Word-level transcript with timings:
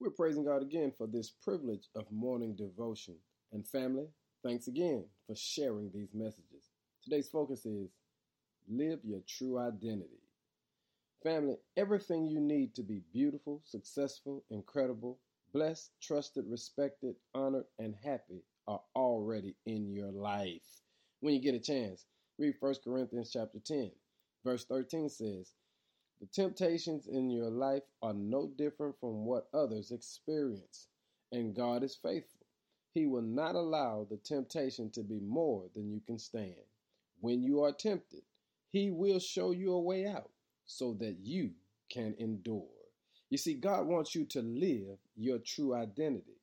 We're 0.00 0.08
praising 0.08 0.46
God 0.46 0.62
again 0.62 0.94
for 0.96 1.06
this 1.06 1.28
privilege 1.28 1.88
of 1.94 2.10
morning 2.10 2.56
devotion. 2.56 3.16
And 3.52 3.66
family, 3.68 4.06
thanks 4.42 4.66
again 4.66 5.04
for 5.26 5.36
sharing 5.36 5.90
these 5.92 6.14
messages. 6.14 6.70
Today's 7.04 7.28
focus 7.28 7.66
is 7.66 7.90
live 8.66 9.00
your 9.04 9.20
true 9.28 9.58
identity. 9.58 10.22
Family, 11.22 11.56
everything 11.76 12.26
you 12.28 12.40
need 12.40 12.74
to 12.76 12.82
be 12.82 13.02
beautiful, 13.12 13.60
successful, 13.66 14.42
incredible, 14.48 15.18
blessed, 15.52 15.90
trusted, 16.00 16.46
respected, 16.48 17.16
honored, 17.34 17.66
and 17.78 17.94
happy 18.02 18.42
are 18.66 18.80
already 18.96 19.54
in 19.66 19.92
your 19.92 20.12
life. 20.12 20.80
When 21.20 21.34
you 21.34 21.42
get 21.42 21.54
a 21.54 21.60
chance, 21.60 22.06
read 22.38 22.54
1 22.58 22.74
Corinthians 22.82 23.32
chapter 23.34 23.58
10. 23.62 23.90
Verse 24.46 24.64
13 24.64 25.10
says, 25.10 25.52
The 26.20 26.26
temptations 26.26 27.06
in 27.06 27.30
your 27.30 27.48
life 27.48 27.84
are 28.02 28.12
no 28.12 28.46
different 28.46 29.00
from 29.00 29.24
what 29.24 29.48
others 29.54 29.90
experience, 29.90 30.88
and 31.32 31.54
God 31.54 31.82
is 31.82 31.96
faithful. 31.96 32.46
He 32.92 33.06
will 33.06 33.22
not 33.22 33.54
allow 33.54 34.04
the 34.04 34.18
temptation 34.18 34.90
to 34.90 35.02
be 35.02 35.20
more 35.20 35.70
than 35.74 35.90
you 35.90 36.00
can 36.06 36.18
stand. 36.18 36.66
When 37.20 37.42
you 37.42 37.62
are 37.62 37.72
tempted, 37.72 38.22
He 38.68 38.90
will 38.90 39.18
show 39.18 39.52
you 39.52 39.72
a 39.72 39.80
way 39.80 40.06
out 40.06 40.30
so 40.66 40.92
that 41.00 41.16
you 41.20 41.52
can 41.88 42.14
endure. 42.18 42.68
You 43.30 43.38
see, 43.38 43.54
God 43.54 43.86
wants 43.86 44.14
you 44.14 44.26
to 44.26 44.42
live 44.42 44.98
your 45.16 45.38
true 45.38 45.74
identity. 45.74 46.36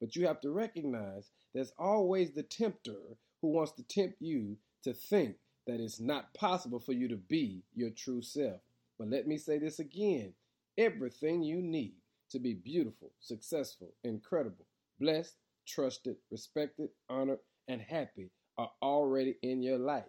But 0.00 0.14
you 0.14 0.26
have 0.26 0.40
to 0.42 0.50
recognize 0.50 1.30
there's 1.54 1.72
always 1.78 2.32
the 2.32 2.42
tempter 2.42 3.16
who 3.40 3.48
wants 3.48 3.72
to 3.72 3.82
tempt 3.82 4.20
you 4.20 4.58
to 4.84 4.92
think 4.92 5.36
that 5.66 5.80
it's 5.80 5.98
not 5.98 6.34
possible 6.34 6.78
for 6.78 6.92
you 6.92 7.08
to 7.08 7.16
be 7.16 7.64
your 7.74 7.90
true 7.90 8.22
self. 8.22 8.60
But 8.98 9.08
let 9.08 9.26
me 9.26 9.38
say 9.38 9.58
this 9.58 9.78
again 9.78 10.34
everything 10.76 11.42
you 11.42 11.62
need 11.62 11.94
to 12.30 12.38
be 12.38 12.54
beautiful, 12.54 13.12
successful, 13.20 13.94
incredible, 14.02 14.66
blessed, 14.98 15.36
trusted, 15.66 16.16
respected, 16.30 16.88
honored, 17.08 17.38
and 17.68 17.80
happy 17.80 18.30
are 18.58 18.70
already 18.82 19.36
in 19.42 19.62
your 19.62 19.78
life. 19.78 20.04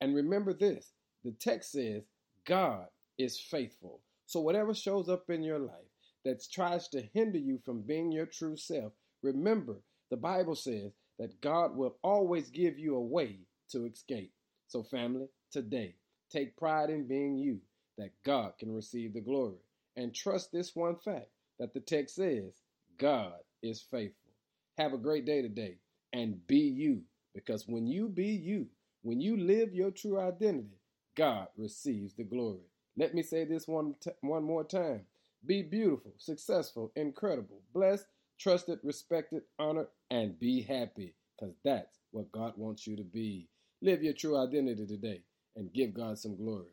And 0.00 0.14
remember 0.14 0.52
this 0.52 0.92
the 1.24 1.32
text 1.32 1.72
says, 1.72 2.02
God 2.44 2.86
is 3.18 3.40
faithful. 3.40 4.00
So, 4.26 4.40
whatever 4.40 4.74
shows 4.74 5.08
up 5.08 5.30
in 5.30 5.42
your 5.42 5.58
life 5.58 5.90
that 6.24 6.44
tries 6.52 6.88
to 6.88 7.08
hinder 7.12 7.38
you 7.38 7.58
from 7.64 7.82
being 7.82 8.12
your 8.12 8.26
true 8.26 8.56
self, 8.56 8.92
remember 9.22 9.76
the 10.10 10.16
Bible 10.16 10.54
says 10.54 10.92
that 11.18 11.40
God 11.40 11.76
will 11.76 11.96
always 12.02 12.50
give 12.50 12.78
you 12.78 12.96
a 12.96 13.00
way 13.00 13.38
to 13.70 13.86
escape. 13.86 14.32
So, 14.68 14.82
family, 14.82 15.28
today, 15.50 15.94
take 16.30 16.56
pride 16.56 16.90
in 16.90 17.06
being 17.06 17.36
you, 17.36 17.60
that 17.98 18.10
God 18.24 18.52
can 18.58 18.74
receive 18.74 19.14
the 19.14 19.20
glory. 19.20 19.58
And 19.96 20.14
trust 20.14 20.52
this 20.52 20.74
one 20.74 20.96
fact 20.96 21.28
that 21.58 21.74
the 21.74 21.80
text 21.80 22.16
says 22.16 22.62
God 22.98 23.34
is 23.62 23.82
faithful. 23.82 24.32
Have 24.78 24.92
a 24.92 24.98
great 24.98 25.24
day 25.26 25.42
today 25.42 25.76
and 26.12 26.44
be 26.46 26.58
you, 26.58 27.02
because 27.34 27.68
when 27.68 27.86
you 27.86 28.08
be 28.08 28.26
you, 28.28 28.66
when 29.02 29.20
you 29.20 29.36
live 29.36 29.74
your 29.74 29.90
true 29.90 30.20
identity, 30.20 30.78
God 31.16 31.48
receives 31.56 32.14
the 32.14 32.24
glory. 32.24 32.66
Let 32.96 33.14
me 33.14 33.22
say 33.22 33.44
this 33.44 33.68
one, 33.68 33.94
t- 34.00 34.10
one 34.20 34.44
more 34.44 34.64
time. 34.64 35.02
Be 35.46 35.62
beautiful, 35.62 36.12
successful, 36.18 36.92
incredible, 36.96 37.60
blessed, 37.74 38.06
trusted, 38.38 38.78
respected, 38.82 39.42
honored, 39.58 39.88
and 40.10 40.38
be 40.38 40.62
happy 40.62 41.14
because 41.38 41.54
that's 41.64 41.98
what 42.12 42.32
God 42.32 42.54
wants 42.56 42.86
you 42.86 42.96
to 42.96 43.04
be. 43.04 43.48
Live 43.82 44.02
your 44.02 44.14
true 44.14 44.38
identity 44.38 44.86
today 44.86 45.22
and 45.56 45.72
give 45.72 45.94
God 45.94 46.18
some 46.18 46.36
glory. 46.36 46.72